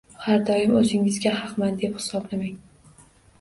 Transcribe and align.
Har 0.21 0.39
doim 0.45 0.71
o‘zingizni 0.79 1.33
haqman 1.41 1.77
deb 1.83 2.01
hisoblamang. 2.01 2.59